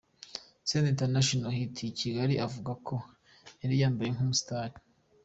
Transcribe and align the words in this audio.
Senderi 0.69 0.93
International 0.95 1.51
Hit 1.57 1.75
i 1.87 1.89
Kigali 1.99 2.35
avuga 2.47 2.71
ko 2.87 2.95
yari 3.61 3.75
yambaye 3.81 4.09
nk’umustar. 4.15 4.69